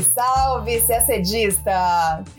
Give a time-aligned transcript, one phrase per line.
[0.00, 1.58] Salve, salve!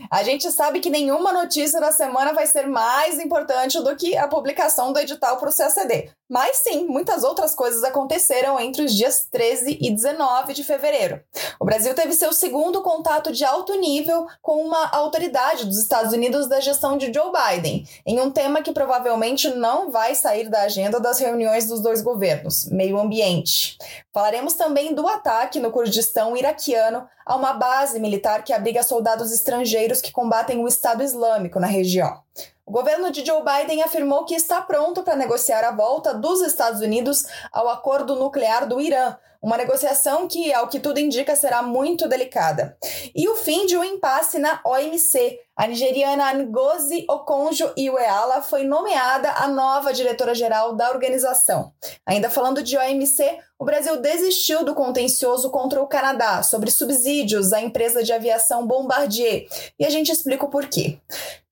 [0.09, 4.27] A gente sabe que nenhuma notícia da semana vai ser mais importante do que a
[4.27, 6.11] publicação do edital para o CACD.
[6.33, 11.21] Mas sim, muitas outras coisas aconteceram entre os dias 13 e 19 de fevereiro.
[11.59, 16.47] O Brasil teve seu segundo contato de alto nível com uma autoridade dos Estados Unidos
[16.47, 20.99] da gestão de Joe Biden, em um tema que provavelmente não vai sair da agenda
[20.99, 23.77] das reuniões dos dois governos: meio ambiente.
[24.11, 30.01] Falaremos também do ataque no Kurdistão iraquiano a uma base militar que abriga soldados estrangeiros
[30.01, 32.23] que combatem o Estado Islâmico na região.
[32.65, 36.79] O governo de Joe Biden afirmou que está pronto para negociar a volta dos Estados
[36.79, 42.07] Unidos ao acordo nuclear do Irã, uma negociação que, ao que tudo indica, será muito
[42.07, 42.77] delicada.
[43.13, 45.37] E o fim de um impasse na OMC.
[45.55, 51.71] A nigeriana Ngozi Okonjo-Iweala foi nomeada a nova diretora-geral da organização.
[52.07, 57.61] Ainda falando de OMC, o Brasil desistiu do contencioso contra o Canadá sobre subsídios à
[57.61, 59.47] empresa de aviação Bombardier.
[59.77, 60.97] E a gente explica o porquê.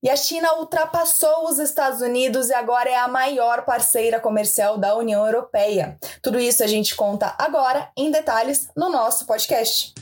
[0.01, 4.95] E a China ultrapassou os Estados Unidos e agora é a maior parceira comercial da
[4.95, 5.99] União Europeia.
[6.23, 9.93] Tudo isso a gente conta agora em detalhes no nosso podcast.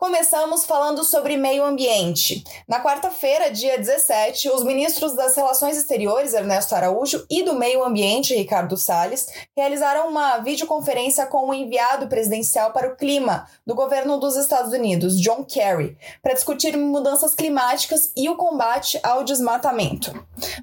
[0.00, 2.42] Começamos falando sobre meio ambiente.
[2.66, 8.34] Na quarta-feira, dia 17, os ministros das Relações Exteriores, Ernesto Araújo, e do Meio Ambiente,
[8.34, 14.36] Ricardo Salles, realizaram uma videoconferência com o enviado presidencial para o clima do governo dos
[14.36, 20.14] Estados Unidos, John Kerry, para discutir mudanças climáticas e o combate ao desmatamento.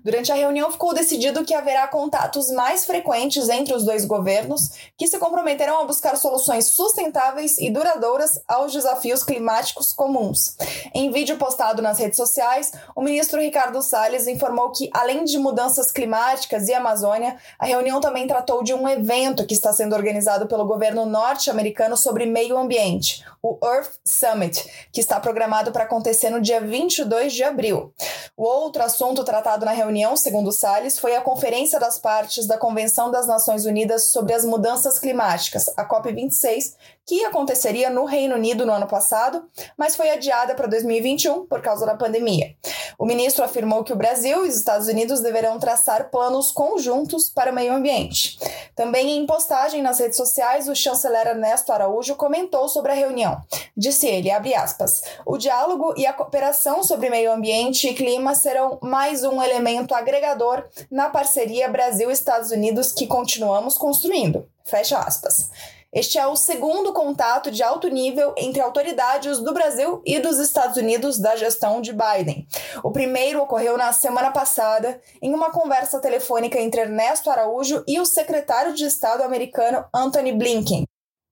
[0.04, 5.08] Durante a reunião, ficou decidido que haverá contatos mais frequentes entre os dois governos, que
[5.08, 10.56] se comprometerão a buscar soluções sustentáveis e duradouras aos desafios climáticos comuns.
[10.94, 15.92] Em vídeo postado nas redes sociais, o ministro Ricardo Salles informou que, além de mudanças
[15.92, 20.66] climáticas e Amazônia, a reunião também tratou de um evento que está sendo organizado pelo
[20.66, 26.60] governo norte-americano sobre meio ambiente, o Earth Summit, que está programado para acontecer no dia
[26.60, 27.94] 22 de abril.
[28.40, 33.10] O outro assunto tratado na reunião, segundo Salles, foi a Conferência das Partes da Convenção
[33.10, 38.74] das Nações Unidas sobre as Mudanças Climáticas, a COP26, que aconteceria no Reino Unido no
[38.74, 42.54] ano passado, mas foi adiada para 2021 por causa da pandemia.
[43.00, 47.52] O ministro afirmou que o Brasil e os Estados Unidos deverão traçar planos conjuntos para
[47.52, 48.38] o meio ambiente.
[48.76, 53.42] Também em postagem nas redes sociais, o chanceler Ernesto Araújo comentou sobre a reunião.
[53.76, 59.24] Disse ele, aspas, o diálogo e a cooperação sobre meio ambiente e clima serão mais
[59.24, 64.48] um elemento agregador na parceria Brasil-Estados Unidos que continuamos construindo.
[64.64, 65.50] Fecha aspas.
[65.92, 70.76] Este é o segundo contato de alto nível entre autoridades do Brasil e dos Estados
[70.76, 72.46] Unidos da gestão de Biden.
[72.84, 78.06] O primeiro ocorreu na semana passada, em uma conversa telefônica entre Ernesto Araújo e o
[78.06, 80.86] secretário de Estado americano Anthony Blinken.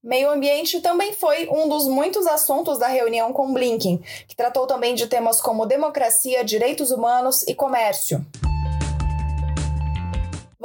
[0.06, 4.94] Meio ambiente também foi um dos muitos assuntos da reunião com Blinken, que tratou também
[4.94, 8.24] de temas como democracia, direitos humanos e comércio.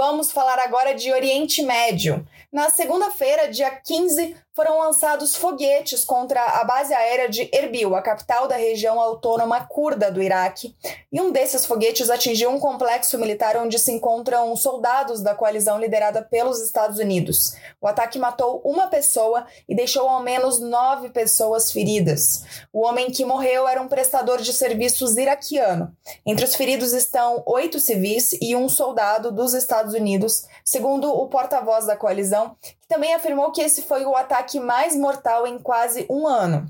[0.02, 2.26] Vamos falar agora de Oriente Médio.
[2.50, 8.48] Na segunda-feira, dia 15, foram lançados foguetes contra a base aérea de Erbil, a capital
[8.48, 10.74] da região autônoma curda do Iraque.
[11.12, 16.20] E um desses foguetes atingiu um complexo militar onde se encontram soldados da coalizão liderada
[16.22, 17.54] pelos Estados Unidos.
[17.80, 22.44] O ataque matou uma pessoa e deixou ao menos nove pessoas feridas.
[22.72, 25.94] O homem que morreu era um prestador de serviços iraquiano.
[26.26, 31.86] Entre os feridos estão oito civis e um soldado dos Estados Unidos, segundo o porta-voz
[31.86, 32.56] da coalizão,
[32.90, 36.66] também afirmou que esse foi o ataque mais mortal em quase um ano.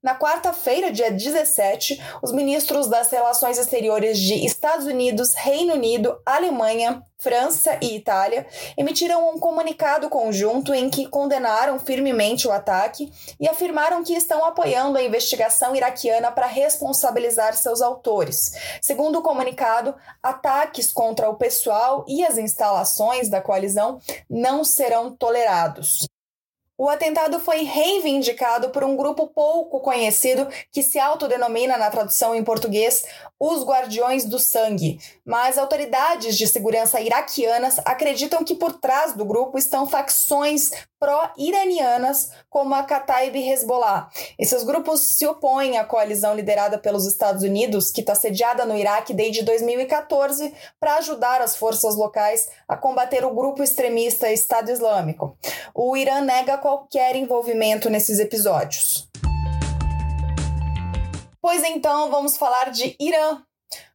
[0.00, 7.02] Na quarta-feira, dia 17, os ministros das Relações Exteriores de Estados Unidos, Reino Unido, Alemanha,
[7.24, 8.46] França e Itália
[8.76, 14.98] emitiram um comunicado conjunto em que condenaram firmemente o ataque e afirmaram que estão apoiando
[14.98, 18.52] a investigação iraquiana para responsabilizar seus autores.
[18.82, 23.98] Segundo o comunicado, ataques contra o pessoal e as instalações da coalizão
[24.28, 25.63] não serão tolerados.
[26.76, 32.42] O atentado foi reivindicado por um grupo pouco conhecido que se autodenomina, na tradução em
[32.42, 33.04] português,
[33.38, 34.98] os Guardiões do Sangue.
[35.24, 40.72] Mas autoridades de segurança iraquianas acreditam que por trás do grupo estão facções
[41.04, 44.08] pró-iranianas, como a Kataib Hezbollah.
[44.38, 49.12] Esses grupos se opõem à coalizão liderada pelos Estados Unidos, que está sediada no Iraque
[49.12, 55.36] desde 2014, para ajudar as forças locais a combater o grupo extremista Estado Islâmico.
[55.74, 59.06] O Irã nega qualquer envolvimento nesses episódios.
[61.38, 63.42] Pois então, vamos falar de Irã.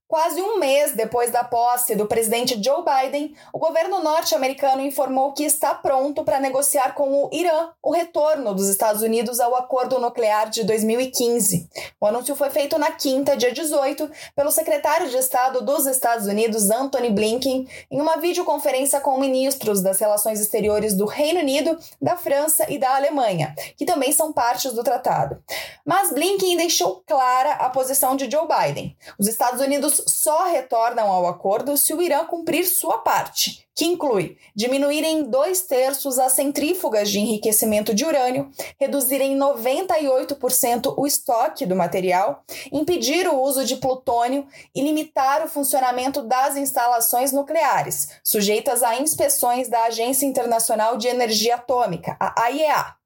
[0.09, 5.44] Quase um mês depois da posse do presidente Joe Biden, o governo norte-americano informou que
[5.44, 10.50] está pronto para negociar com o Irã o retorno dos Estados Unidos ao acordo nuclear
[10.50, 11.69] de 2015.
[12.01, 16.71] O anúncio foi feito na quinta, dia 18, pelo secretário de Estado dos Estados Unidos,
[16.71, 22.65] Anthony Blinken, em uma videoconferência com ministros das relações exteriores do Reino Unido, da França
[22.67, 25.39] e da Alemanha, que também são partes do tratado.
[25.85, 28.97] Mas Blinken deixou clara a posição de Joe Biden.
[29.19, 34.35] Os Estados Unidos só retornam ao acordo se o Irã cumprir sua parte, que inclui
[34.53, 41.65] diminuir em dois terços as centrífugas de enriquecimento de urânio, reduzir em 98% o estoque
[41.65, 42.43] do material,
[42.73, 44.45] impedir o uso de plutônio
[44.75, 51.55] e limitar o funcionamento das instalações nucleares, sujeitas a inspeções da Agência Internacional de Energia
[51.55, 52.99] Atômica, a AIEA.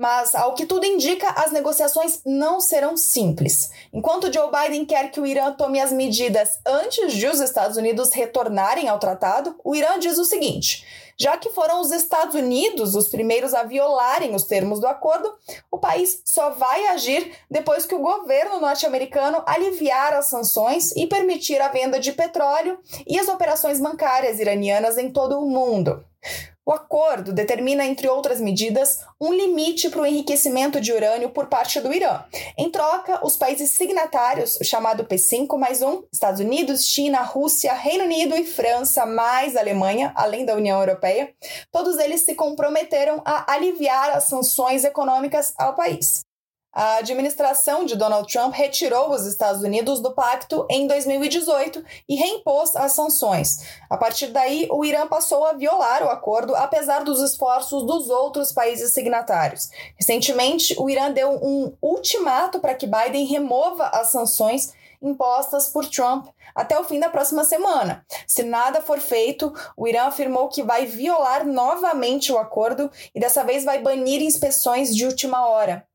[0.00, 3.70] Mas, ao que tudo indica, as negociações não serão simples.
[3.92, 8.10] Enquanto Joe Biden quer que o Irã tome as medidas antes de os Estados Unidos
[8.10, 10.84] retornarem ao tratado, o Irã diz o seguinte:
[11.20, 15.30] já que foram os Estados Unidos os primeiros a violarem os termos do acordo,
[15.70, 21.60] o país só vai agir depois que o governo norte-americano aliviar as sanções e permitir
[21.60, 26.02] a venda de petróleo e as operações bancárias iranianas em todo o mundo.
[26.70, 31.80] O acordo determina, entre outras medidas, um limite para o enriquecimento de urânio por parte
[31.80, 32.22] do Irã.
[32.56, 38.04] Em troca, os países signatários, o chamado P5 mais um, Estados Unidos, China, Rússia, Reino
[38.04, 41.34] Unido e França, mais Alemanha, além da União Europeia,
[41.72, 46.20] todos eles se comprometeram a aliviar as sanções econômicas ao país.
[46.72, 52.76] A administração de Donald Trump retirou os Estados Unidos do pacto em 2018 e reimpôs
[52.76, 53.66] as sanções.
[53.90, 58.52] A partir daí, o Irã passou a violar o acordo, apesar dos esforços dos outros
[58.52, 59.68] países signatários.
[59.96, 64.72] Recentemente, o Irã deu um ultimato para que Biden remova as sanções
[65.02, 68.06] impostas por Trump até o fim da próxima semana.
[68.28, 73.42] Se nada for feito, o Irã afirmou que vai violar novamente o acordo e dessa
[73.42, 75.89] vez vai banir inspeções de última hora.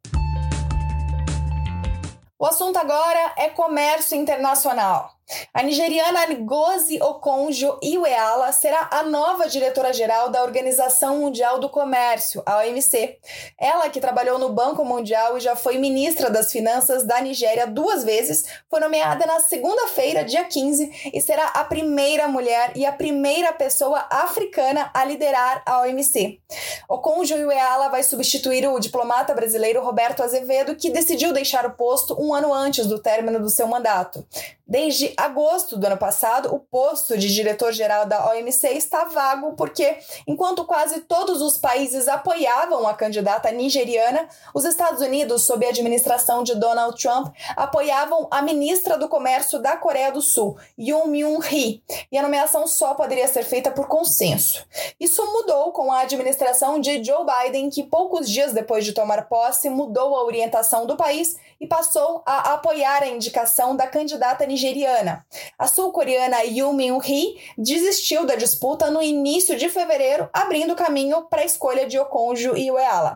[2.45, 5.14] O assunto agora é comércio internacional.
[5.53, 13.17] A nigeriana Ngozi Okonjo-Iweala será a nova diretora-geral da Organização Mundial do Comércio, a OMC.
[13.59, 18.03] Ela, que trabalhou no Banco Mundial e já foi ministra das Finanças da Nigéria duas
[18.03, 23.51] vezes, foi nomeada na segunda-feira, dia 15, e será a primeira mulher e a primeira
[23.51, 26.39] pessoa africana a liderar a OMC.
[26.87, 32.53] Okonjo-Iweala vai substituir o diplomata brasileiro Roberto Azevedo, que decidiu deixar o posto um ano
[32.53, 34.23] antes do término do seu mandato.
[34.67, 40.65] Desde agosto do ano passado, o posto de diretor-geral da OMC está vago porque, enquanto
[40.65, 46.55] quase todos os países apoiavam a candidata nigeriana, os Estados Unidos, sob a administração de
[46.55, 52.23] Donald Trump, apoiavam a ministra do Comércio da Coreia do Sul, Yoon Myung-hee, e a
[52.23, 54.65] nomeação só poderia ser feita por consenso.
[54.99, 59.69] Isso mudou com a administração de Joe Biden, que poucos dias depois de tomar posse
[59.69, 65.25] mudou a orientação do país e passou a apoiar a indicação da candidata nigeriana nigeriana.
[65.59, 71.45] A sul-coreana Yoo Min-hee desistiu da disputa no início de fevereiro, abrindo caminho para a
[71.45, 73.13] escolha de Okonjo Iweala.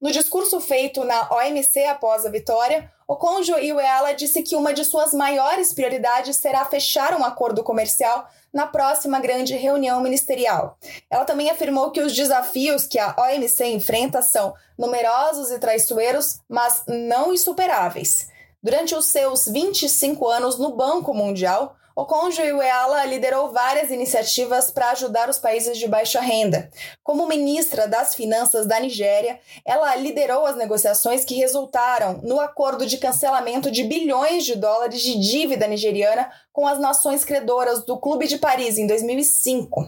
[0.00, 5.12] No discurso feito na OMC após a vitória, Okonjo Iweala disse que uma de suas
[5.12, 10.76] maiores prioridades será fechar um acordo comercial na próxima grande reunião ministerial.
[11.08, 16.82] Ela também afirmou que os desafios que a OMC enfrenta são numerosos e traiçoeiros, mas
[16.88, 18.28] não insuperáveis.
[18.62, 25.28] Durante os seus 25 anos no Banco Mundial, Okonjo Iweala liderou várias iniciativas para ajudar
[25.28, 26.70] os países de baixa renda.
[27.04, 32.96] Como ministra das Finanças da Nigéria, ela liderou as negociações que resultaram no acordo de
[32.96, 38.38] cancelamento de bilhões de dólares de dívida nigeriana com as nações credoras do Clube de
[38.38, 39.86] Paris em 2005.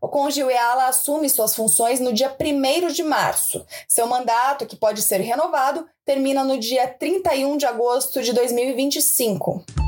[0.00, 3.66] Okonjo Iweala assume suas funções no dia 1 de março.
[3.88, 9.87] Seu mandato, que pode ser renovado, termina no dia 31 de agosto de 2025.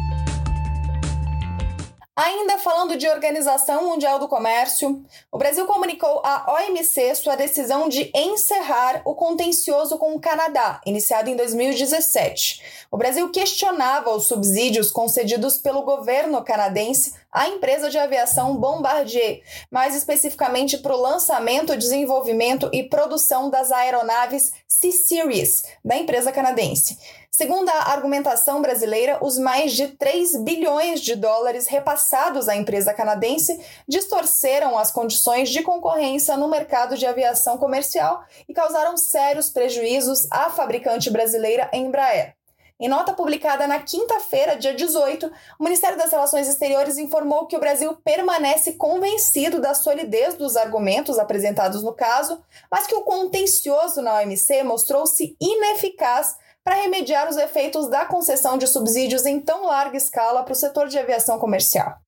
[2.22, 8.10] Ainda falando de Organização Mundial do Comércio, o Brasil comunicou à OMC sua decisão de
[8.14, 12.60] encerrar o contencioso com o Canadá, iniciado em 2017.
[12.90, 19.94] O Brasil questionava os subsídios concedidos pelo governo canadense à empresa de aviação Bombardier, mais
[19.94, 26.99] especificamente para o lançamento, desenvolvimento e produção das aeronaves C-Series da empresa canadense.
[27.30, 33.60] Segundo a argumentação brasileira, os mais de 3 bilhões de dólares repassados à empresa canadense
[33.87, 40.50] distorceram as condições de concorrência no mercado de aviação comercial e causaram sérios prejuízos à
[40.50, 42.39] fabricante brasileira Embraer.
[42.80, 47.60] Em nota publicada na quinta-feira, dia 18, o Ministério das Relações Exteriores informou que o
[47.60, 54.20] Brasil permanece convencido da solidez dos argumentos apresentados no caso, mas que o contencioso na
[54.20, 60.42] OMC mostrou-se ineficaz para remediar os efeitos da concessão de subsídios em tão larga escala
[60.42, 61.99] para o setor de aviação comercial.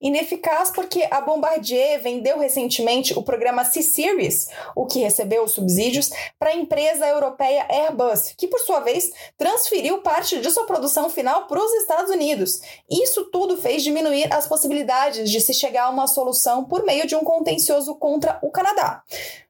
[0.00, 6.50] Ineficaz porque a Bombardier vendeu recentemente o programa C-Series, o que recebeu os subsídios, para
[6.50, 11.62] a empresa europeia Airbus, que por sua vez transferiu parte de sua produção final para
[11.62, 12.60] os Estados Unidos.
[12.90, 17.16] Isso tudo fez diminuir as possibilidades de se chegar a uma solução por meio de
[17.16, 19.02] um contencioso contra o Canadá.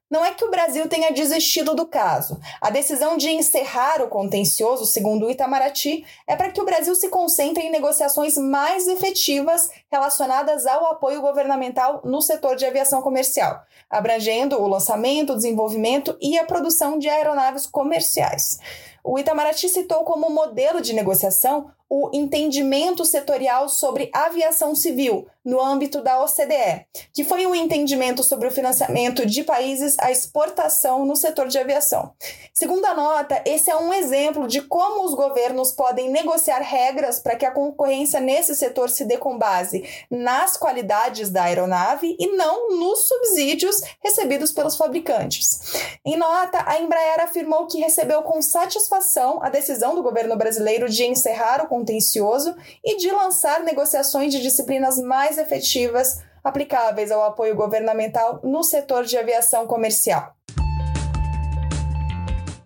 [0.09, 2.39] Não é que o Brasil tenha desistido do caso.
[2.61, 7.09] A decisão de encerrar o contencioso, segundo o Itamaraty, é para que o Brasil se
[7.09, 14.61] concentre em negociações mais efetivas relacionadas ao apoio governamental no setor de aviação comercial, abrangendo
[14.61, 18.59] o lançamento, o desenvolvimento e a produção de aeronaves comerciais.
[19.03, 26.01] O Itamaraty citou como modelo de negociação o entendimento setorial sobre aviação civil no âmbito
[26.01, 31.47] da OCDE, que foi um entendimento sobre o financiamento de países à exportação no setor
[31.47, 32.11] de aviação.
[32.53, 37.37] Segundo a nota, esse é um exemplo de como os governos podem negociar regras para
[37.37, 42.77] que a concorrência nesse setor se dê com base nas qualidades da aeronave e não
[42.77, 45.61] nos subsídios recebidos pelos fabricantes.
[46.03, 51.05] Em nota, a Embraer afirmou que recebeu com satisfação a decisão do governo brasileiro de
[51.05, 58.39] encerrar o contencioso e de lançar negociações de disciplinas mais efetivas aplicáveis ao apoio governamental
[58.43, 60.33] no setor de aviação comercial.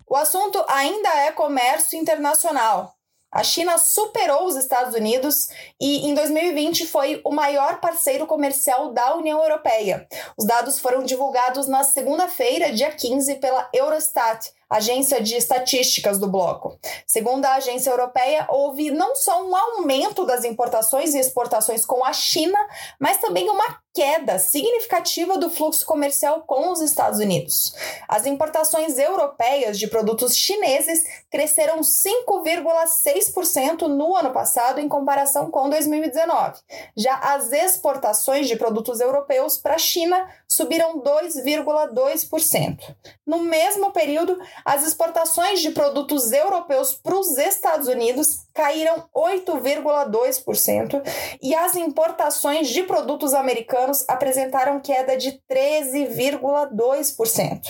[0.08, 2.94] O assunto ainda é comércio internacional.
[3.34, 5.48] A China superou os Estados Unidos
[5.80, 10.06] e, em 2020, foi o maior parceiro comercial da União Europeia.
[10.38, 16.78] Os dados foram divulgados na segunda-feira, dia 15, pela Eurostat, agência de estatísticas do bloco.
[17.06, 22.13] Segundo a agência europeia, houve não só um aumento das importações e exportações com a
[22.13, 22.58] China,
[22.98, 27.75] mas também uma queda significativa do fluxo comercial com os Estados Unidos.
[28.08, 36.62] As importações europeias de produtos chineses cresceram 5,6% no ano passado em comparação com 2019.
[36.96, 42.96] Já as exportações de produtos europeus para a China subiram 2,2%.
[43.25, 51.01] No mesmo período, as exportações de produtos europeus para os Estados Unidos caíram 8,2%
[51.41, 57.62] e as importações de produtos americanos apresentaram queda de 13,2%.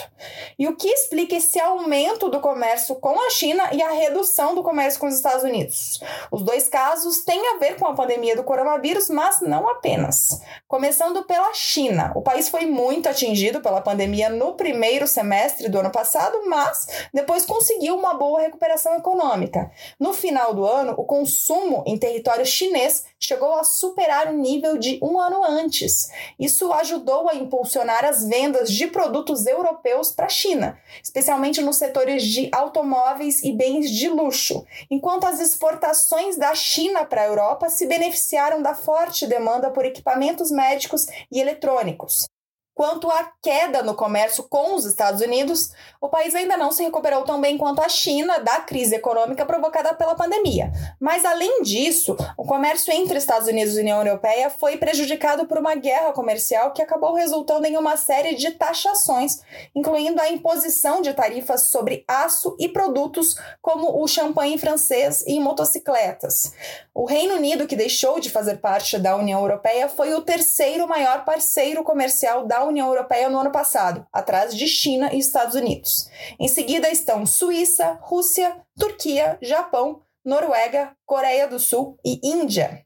[0.58, 4.64] E o que explica esse aumento do comércio com a China e a redução do
[4.64, 6.02] comércio com os Estados Unidos?
[6.32, 10.42] Os dois casos têm a ver com a pandemia do coronavírus, mas não apenas.
[10.68, 15.92] Começando pela China, o país foi muito atingido pela pandemia no primeiro semestre do ano
[15.92, 19.72] passado, mas depois conseguiu uma boa recuperação econômica.
[20.00, 25.00] No final do ano, o consumo em território chinês chegou a superar o nível de
[25.02, 26.10] um ano antes.
[26.40, 32.24] Isso ajudou a impulsionar as vendas de produtos europeus para a China, especialmente nos setores
[32.24, 37.86] de automóveis e bens de luxo, enquanto as exportações da China para a Europa se
[37.86, 42.31] beneficiaram da forte demanda por equipamentos médicos e eletrônicos.
[42.74, 47.24] Quanto à queda no comércio com os Estados Unidos, o país ainda não se recuperou
[47.24, 50.72] tão bem quanto a China da crise econômica provocada pela pandemia.
[51.00, 55.76] Mas, além disso, o comércio entre Estados Unidos e União Europeia foi prejudicado por uma
[55.76, 59.42] guerra comercial que acabou resultando em uma série de taxações,
[59.76, 66.54] incluindo a imposição de tarifas sobre aço e produtos como o champanhe francês e motocicletas.
[66.94, 71.26] O Reino Unido, que deixou de fazer parte da União Europeia, foi o terceiro maior
[71.26, 76.10] parceiro comercial da União Europeia no ano passado, atrás de China e Estados Unidos.
[76.40, 82.86] Em seguida estão Suíça, Rússia, Turquia, Japão, Noruega, Coreia do Sul e Índia.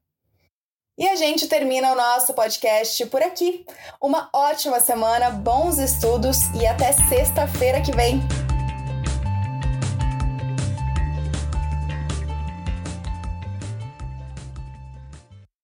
[0.98, 3.66] E a gente termina o nosso podcast por aqui.
[4.02, 8.22] Uma ótima semana, bons estudos e até sexta-feira que vem.